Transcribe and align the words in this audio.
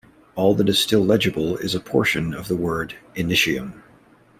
All 0.33 0.55
that 0.55 0.67
is 0.67 0.79
still 0.79 1.01
legible 1.05 1.57
is 1.57 1.75
a 1.75 1.79
portion 1.79 2.33
of 2.33 2.47
the 2.47 2.55
word 2.55 2.95
"Initium". 3.15 3.83